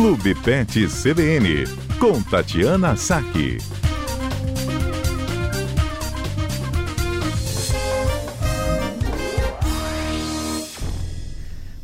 [0.00, 1.66] Clube Pet CBN,
[1.98, 3.58] com Tatiana Saque.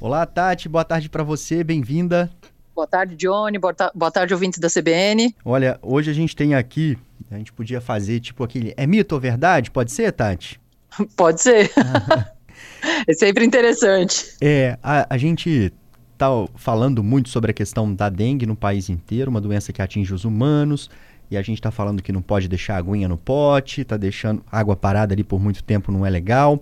[0.00, 2.30] Olá, Tati, boa tarde para você, bem-vinda.
[2.72, 5.34] Boa tarde, Johnny, boa, ta boa tarde, ouvintes da CBN.
[5.44, 6.96] Olha, hoje a gente tem aqui,
[7.32, 9.72] a gente podia fazer tipo aquele, é mito ou verdade?
[9.72, 10.60] Pode ser, Tati?
[11.16, 11.68] Pode ser.
[13.08, 14.36] é sempre interessante.
[14.40, 15.72] É, a, a gente
[16.16, 20.12] tá falando muito sobre a questão da dengue no país inteiro, uma doença que atinge
[20.12, 20.90] os humanos,
[21.30, 24.76] e a gente está falando que não pode deixar aguinha no pote, tá deixando água
[24.76, 26.60] parada ali por muito tempo não é legal.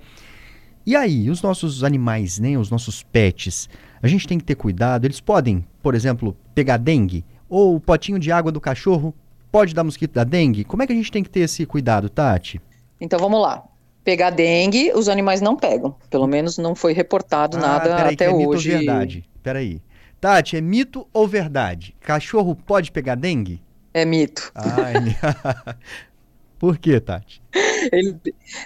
[0.84, 3.68] E aí, os nossos animais, né, os nossos pets,
[4.02, 7.24] a gente tem que ter cuidado, eles podem, por exemplo, pegar dengue?
[7.48, 9.14] Ou o potinho de água do cachorro
[9.50, 10.64] pode dar mosquito da dengue?
[10.64, 12.60] Como é que a gente tem que ter esse cuidado, Tati?
[13.00, 13.62] Então vamos lá.
[14.02, 15.94] Pegar dengue, os animais não pegam.
[16.10, 18.70] Pelo menos não foi reportado ah, nada peraí, até que é hoje.
[18.70, 19.24] Verdade?
[19.42, 19.82] Peraí.
[20.20, 21.96] Tati, é mito ou verdade?
[22.00, 23.60] Cachorro pode pegar dengue?
[23.92, 24.52] É mito.
[24.54, 25.74] É...
[26.58, 27.42] Por que, Tati?
[27.90, 28.16] Ele...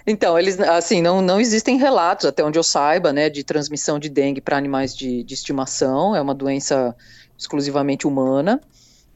[0.06, 4.10] Então, eles, assim, não, não existem relatos, até onde eu saiba, né, de transmissão de
[4.10, 6.14] dengue para animais de, de estimação.
[6.14, 6.94] É uma doença
[7.38, 8.60] exclusivamente humana.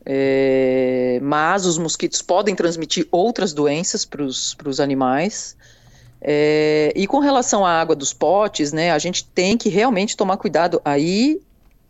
[0.07, 5.55] É, mas os mosquitos podem transmitir outras doenças para os animais.
[6.23, 10.39] É, e com relação à água dos potes, né, a gente tem que realmente tomar
[10.39, 10.81] cuidado.
[10.85, 11.41] Aí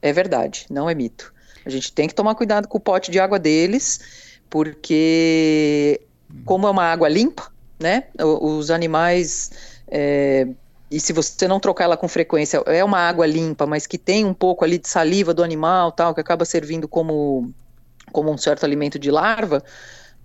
[0.02, 1.32] é verdade, não é mito.
[1.64, 4.00] A gente tem que tomar cuidado com o pote de água deles,
[4.48, 6.00] porque
[6.44, 8.04] como é uma água limpa, né?
[8.18, 9.50] Os animais
[9.88, 10.46] é,
[10.90, 14.24] e se você não trocar ela com frequência, é uma água limpa, mas que tem
[14.24, 17.52] um pouco ali de saliva do animal, tal, que acaba servindo como
[18.12, 19.62] como um certo alimento de larva,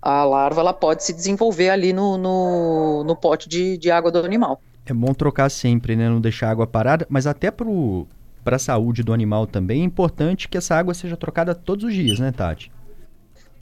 [0.02, 4.18] a larva ela pode se desenvolver ali no, no, no pote de, de água do
[4.18, 4.60] animal.
[4.84, 6.08] É bom trocar sempre, né?
[6.08, 7.68] Não deixar a água parada, mas até para
[8.46, 11.92] para a saúde do animal também, é importante que essa água seja trocada todos os
[11.92, 12.70] dias, né, Tati?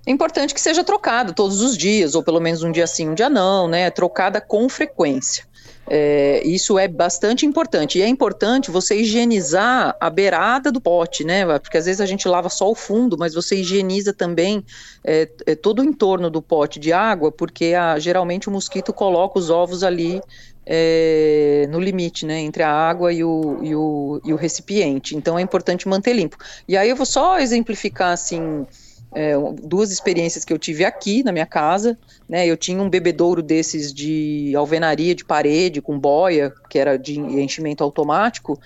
[0.07, 3.15] É importante que seja trocada todos os dias, ou pelo menos um dia sim, um
[3.15, 3.91] dia não, né?
[3.91, 5.47] Trocada com frequência.
[5.89, 7.99] É, isso é bastante importante.
[7.99, 11.59] E é importante você higienizar a beirada do pote, né?
[11.59, 14.65] Porque às vezes a gente lava só o fundo, mas você higieniza também
[15.05, 19.39] é, é, todo o entorno do pote de água, porque a, geralmente o mosquito coloca
[19.39, 20.21] os ovos ali
[20.67, 25.17] é, no limite, né, entre a água e o, e, o, e o recipiente.
[25.17, 26.37] Então é importante manter limpo.
[26.67, 28.67] E aí eu vou só exemplificar assim.
[29.15, 31.97] É, duas experiências que eu tive aqui na minha casa,
[32.29, 32.47] né?
[32.47, 37.85] Eu tinha um bebedouro desses de alvenaria de parede com boia, que era de enchimento
[37.85, 38.59] automático,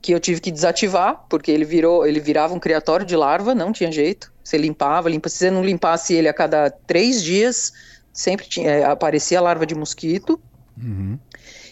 [0.00, 3.72] que eu tive que desativar, porque ele virou, ele virava um criatório de larva, não
[3.72, 4.32] tinha jeito.
[4.44, 5.28] Você limpava, limpa.
[5.28, 7.72] Se você não limpasse ele a cada três dias,
[8.12, 10.38] sempre tinha, é, aparecia larva de mosquito.
[10.76, 11.18] Uhum.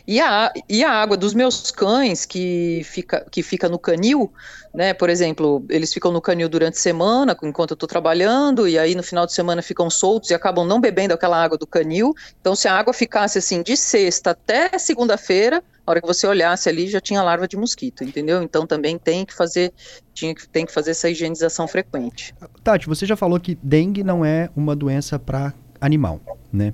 [0.07, 4.33] E, a, e a água dos meus cães, que fica, que fica no canil,
[4.75, 4.95] né?
[4.95, 8.95] Por exemplo, eles ficam no canil durante a semana, enquanto eu estou trabalhando, e aí
[8.95, 12.15] no final de semana ficam soltos e acabam não bebendo aquela água do canil.
[12.41, 16.69] Então, se a água ficasse assim de sexta até segunda-feira, a hora que você olhasse
[16.69, 18.43] ali já tinha larva de mosquito, entendeu?
[18.43, 19.73] Então também tem que fazer,
[20.15, 22.35] tinha que, tem que fazer essa higienização frequente.
[22.63, 26.21] Tati, você já falou que dengue não é uma doença para animal,
[26.53, 26.73] né?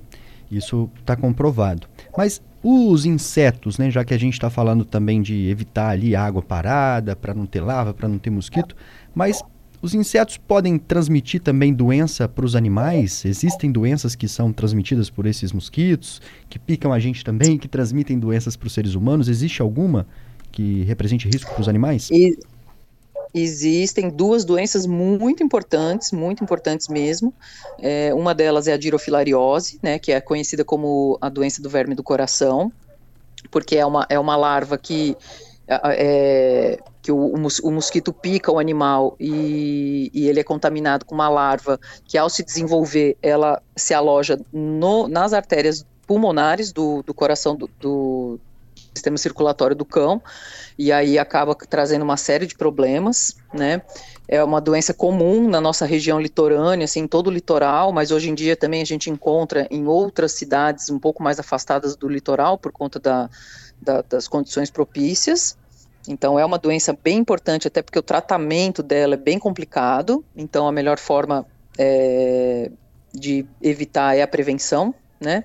[0.50, 1.88] Isso está comprovado.
[2.16, 6.42] Mas os insetos, né, já que a gente está falando também de evitar ali água
[6.42, 8.74] parada, para não ter lava, para não ter mosquito,
[9.14, 9.42] mas
[9.80, 13.24] os insetos podem transmitir também doença para os animais?
[13.24, 18.18] Existem doenças que são transmitidas por esses mosquitos, que picam a gente também, que transmitem
[18.18, 19.28] doenças para os seres humanos?
[19.28, 20.06] Existe alguma
[20.50, 22.10] que represente risco para os animais?
[22.10, 22.36] E
[23.34, 27.32] existem duas doenças muito importantes, muito importantes mesmo.
[27.78, 31.94] É, uma delas é a dirofilariose, né, que é conhecida como a doença do verme
[31.94, 32.72] do coração,
[33.50, 35.16] porque é uma, é uma larva que,
[35.66, 41.28] é, que o, o, mosquito pica o animal e, e, ele é contaminado com uma
[41.28, 47.54] larva que, ao se desenvolver, ela se aloja no, nas artérias pulmonares do, do coração
[47.54, 48.40] do, do
[48.98, 50.20] sistema circulatório do cão,
[50.78, 53.82] e aí acaba trazendo uma série de problemas, né?
[54.28, 58.28] É uma doença comum na nossa região litorânea, assim, em todo o litoral, mas hoje
[58.28, 62.58] em dia também a gente encontra em outras cidades um pouco mais afastadas do litoral
[62.58, 63.30] por conta da,
[63.80, 65.56] da, das condições propícias.
[66.06, 70.24] Então é uma doença bem importante, até porque o tratamento dela é bem complicado.
[70.36, 71.46] Então a melhor forma
[71.78, 72.70] é,
[73.14, 75.44] de evitar é a prevenção, né?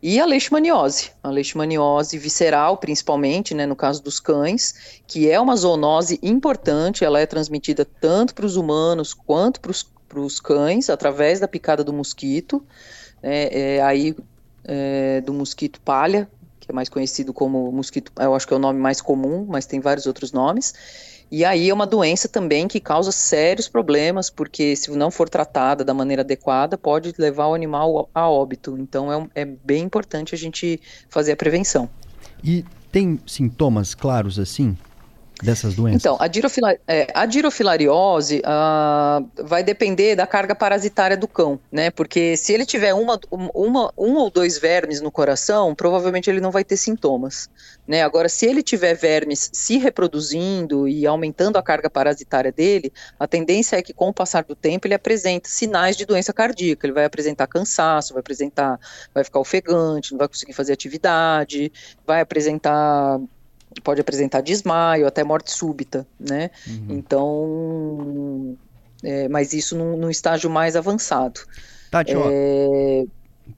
[0.00, 5.56] E a leishmaniose, a leishmaniose visceral, principalmente, né, no caso dos cães, que é uma
[5.56, 11.48] zoonose importante, ela é transmitida tanto para os humanos quanto para os cães, através da
[11.48, 12.64] picada do mosquito,
[13.20, 14.14] né, é, aí
[14.64, 16.30] é, do mosquito palha,
[16.60, 19.66] que é mais conhecido como mosquito, eu acho que é o nome mais comum, mas
[19.66, 20.74] tem vários outros nomes.
[21.30, 25.84] E aí é uma doença também que causa sérios problemas, porque se não for tratada
[25.84, 28.76] da maneira adequada, pode levar o animal a óbito.
[28.78, 31.88] Então é, é bem importante a gente fazer a prevenção.
[32.42, 34.76] E tem sintomas claros assim?
[35.42, 36.02] Dessas doenças?
[36.02, 37.24] Então, a, dirofila, é, a
[38.40, 41.90] uh, vai depender da carga parasitária do cão, né?
[41.90, 46.50] Porque se ele tiver uma, uma, um ou dois vermes no coração, provavelmente ele não
[46.50, 47.48] vai ter sintomas,
[47.86, 48.02] né?
[48.02, 53.76] Agora, se ele tiver vermes se reproduzindo e aumentando a carga parasitária dele, a tendência
[53.76, 57.04] é que com o passar do tempo ele apresenta sinais de doença cardíaca, ele vai
[57.04, 58.78] apresentar cansaço, vai apresentar,
[59.14, 61.72] vai ficar ofegante, não vai conseguir fazer atividade,
[62.06, 63.20] vai apresentar
[63.80, 66.50] pode apresentar desmaio, até morte súbita, né?
[66.66, 66.86] Uhum.
[66.90, 68.56] Então,
[69.02, 71.40] é, mas isso num, num, estágio mais avançado.
[71.90, 72.16] Tati, é...
[72.16, 73.06] ó,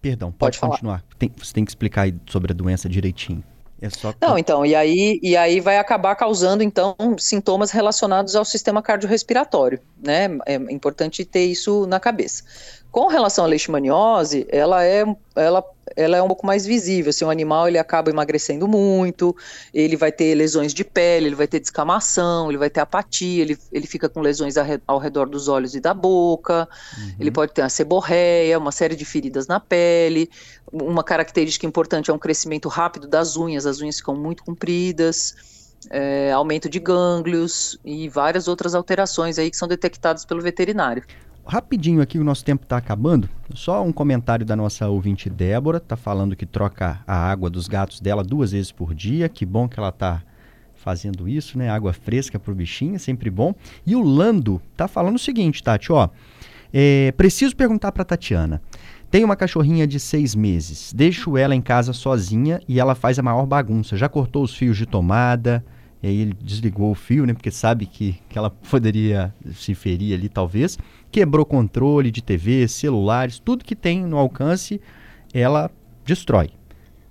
[0.01, 1.05] perdão, pode, pode continuar.
[1.19, 3.43] Tem, você tem que explicar aí sobre a doença direitinho.
[3.83, 4.13] É só...
[4.21, 9.81] Não, então, e aí, e aí vai acabar causando, então, sintomas relacionados ao sistema cardiorrespiratório,
[10.03, 10.29] né?
[10.45, 12.45] É importante ter isso na cabeça.
[12.91, 15.05] Com relação à leishmaniose, ela é,
[15.37, 15.65] ela,
[15.95, 17.11] ela é um pouco mais visível.
[17.11, 19.35] Assim, o animal ele acaba emagrecendo muito,
[19.73, 23.57] ele vai ter lesões de pele, ele vai ter descamação, ele vai ter apatia, ele,
[23.71, 24.57] ele fica com lesões
[24.89, 27.15] ao redor dos olhos e da boca, uhum.
[27.21, 30.29] ele pode ter uma seborreia, uma série de feridas na pele.
[30.73, 35.61] Uma característica importante é um crescimento rápido das unhas, as unhas ficam muito compridas.
[35.89, 41.03] É, aumento de gânglios e várias outras alterações aí que são detectadas pelo veterinário
[41.51, 43.29] rapidinho aqui, o nosso tempo está acabando.
[43.55, 48.01] Só um comentário da nossa ouvinte Débora, está falando que troca a água dos gatos
[48.01, 49.29] dela duas vezes por dia.
[49.29, 50.23] Que bom que ela está
[50.77, 51.69] fazendo isso, né?
[51.69, 53.53] Água fresca para o bichinho, sempre bom.
[53.85, 56.09] E o Lando está falando o seguinte, Tati, ó.
[56.73, 58.63] É, preciso perguntar para Tatiana.
[59.11, 60.93] Tenho uma cachorrinha de seis meses.
[60.93, 63.97] Deixo ela em casa sozinha e ela faz a maior bagunça.
[63.97, 65.65] Já cortou os fios de tomada,
[66.03, 67.35] e aí ele desligou o fio, né?
[67.35, 70.79] Porque sabe que, que ela poderia se ferir ali, talvez.
[71.11, 74.81] Quebrou controle de TV, celulares, tudo que tem no alcance,
[75.33, 75.71] ela
[76.05, 76.51] destrói.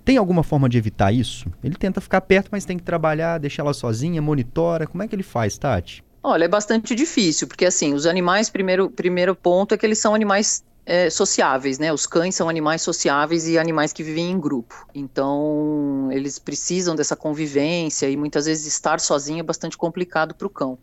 [0.04, 1.46] Tem alguma forma de evitar isso?
[1.62, 4.86] Ele tenta ficar perto, mas tem que trabalhar, deixar ela sozinha, monitora.
[4.86, 6.02] Como é que ele faz, Tati?
[6.22, 10.14] Olha, é bastante difícil, porque assim, os animais, primeiro, primeiro ponto é que eles são
[10.14, 11.92] animais é, sociáveis, né?
[11.92, 14.86] Os cães são animais sociáveis e animais que vivem em grupo.
[14.94, 20.50] Então, eles precisam dessa convivência e muitas vezes estar sozinho é bastante complicado para o
[20.50, 20.78] cão.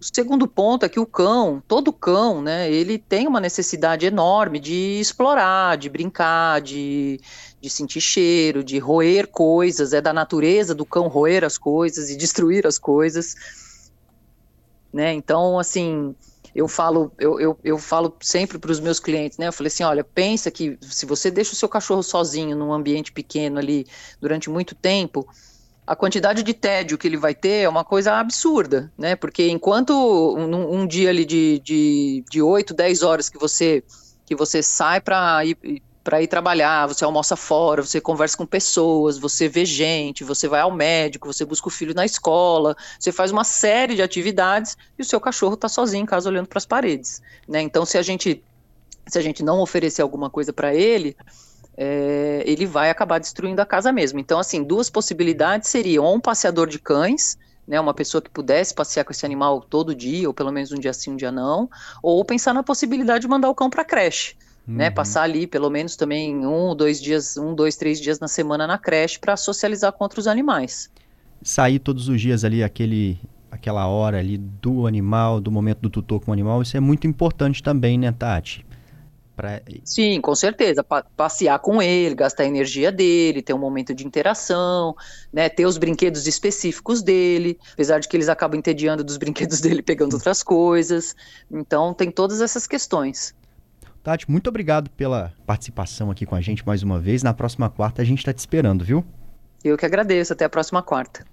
[0.00, 2.70] O segundo ponto é que o cão, todo cão, né?
[2.70, 7.20] Ele tem uma necessidade enorme de explorar, de brincar, de,
[7.60, 9.92] de sentir cheiro, de roer coisas.
[9.92, 13.36] É da natureza do cão roer as coisas e destruir as coisas.
[14.92, 15.12] Né?
[15.14, 16.14] Então, assim,
[16.54, 19.48] eu falo, eu, eu, eu falo sempre para os meus clientes, né?
[19.48, 23.10] Eu falei assim, olha, pensa que se você deixa o seu cachorro sozinho num ambiente
[23.10, 23.86] pequeno ali
[24.20, 25.26] durante muito tempo,
[25.86, 29.16] a quantidade de tédio que ele vai ter é uma coisa absurda, né?
[29.16, 33.82] Porque enquanto um, um dia ali de, de, de 8, 10 horas que você
[34.24, 39.18] que você sai para ir para ir trabalhar, você almoça fora, você conversa com pessoas,
[39.18, 43.30] você vê gente, você vai ao médico, você busca o filho na escola, você faz
[43.30, 46.66] uma série de atividades e o seu cachorro está sozinho em casa olhando para as
[46.66, 47.60] paredes, né?
[47.60, 48.42] Então, se a gente
[49.06, 51.16] se a gente não oferecer alguma coisa para ele,
[51.76, 54.18] é, ele vai acabar destruindo a casa mesmo.
[54.18, 58.74] Então, assim, duas possibilidades seriam ou um passeador de cães, né, uma pessoa que pudesse
[58.74, 61.68] passear com esse animal todo dia, ou pelo menos um dia sim, um dia não,
[62.02, 64.36] ou pensar na possibilidade de mandar o cão para creche.
[64.66, 64.78] Né, uhum.
[64.78, 68.66] Né, passar ali pelo menos também um, dois dias, um, dois, três dias na semana
[68.66, 70.90] na creche para socializar com outros animais.
[71.42, 73.18] Sair todos os dias ali aquele,
[73.50, 77.06] aquela hora ali do animal, do momento do tutor com o animal, isso é muito
[77.06, 78.64] importante também, né, Tati?
[79.34, 79.62] Pra...
[79.84, 80.84] Sim, com certeza.
[80.84, 84.94] Pa passear com ele, gastar a energia dele, ter um momento de interação,
[85.32, 85.48] né?
[85.48, 90.14] Ter os brinquedos específicos dele, apesar de que eles acabam entediando dos brinquedos dele pegando
[90.14, 91.16] outras coisas.
[91.50, 93.34] Então tem todas essas questões.
[94.02, 97.22] Tati, muito obrigado pela participação aqui com a gente mais uma vez.
[97.22, 99.04] Na próxima quarta a gente está te esperando, viu?
[99.62, 100.32] Eu que agradeço.
[100.32, 101.24] Até a próxima quarta.